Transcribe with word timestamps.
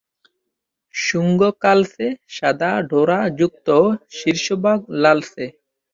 শুঙ্গ 0.95 1.41
কালচে, 1.63 2.07
সাদা 2.29 2.71
ডোরা 2.89 3.19
যুক্ত 3.39 3.67
ও 3.79 3.85
শীর্ষভাগ 4.17 4.79
লালচে। 5.01 5.45